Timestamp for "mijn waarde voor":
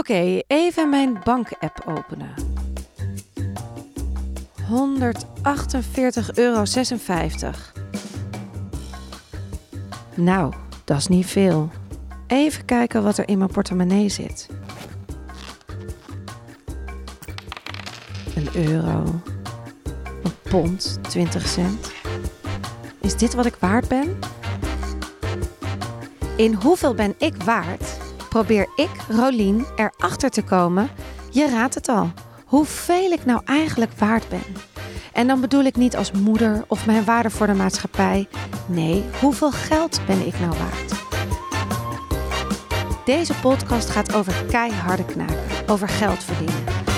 36.86-37.46